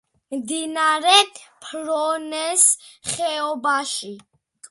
[0.35, 1.17] მდინარე
[1.65, 2.65] ფრონეს
[3.11, 4.13] ხეობაში.